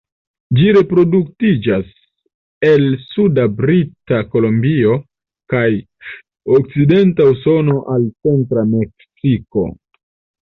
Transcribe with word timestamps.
Ĝi 0.59 0.69
reproduktiĝas 0.75 1.89
el 2.69 2.85
suda 3.01 3.43
Brita 3.59 4.21
Kolumbio 4.31 4.95
kaj 5.53 5.65
okcidenta 6.55 7.27
Usono 7.35 7.75
al 7.97 8.07
centra 8.29 8.65
Meksiko. 8.73 9.67